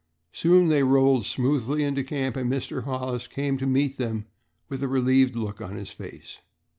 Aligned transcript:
Soon 0.33 0.69
they 0.69 0.81
rolled 0.81 1.27
smoothly 1.27 1.83
into 1.83 2.03
camp, 2.03 2.35
and 2.35 2.51
Mr. 2.51 2.85
Hollis 2.85 3.27
came 3.27 3.55
to 3.59 3.67
meet 3.67 3.97
them 3.99 4.25
with 4.67 4.81
a 4.81 4.87
relieved 4.87 5.35
look 5.35 5.61
on 5.61 5.75
his 5.75 5.91
face. 5.91 6.39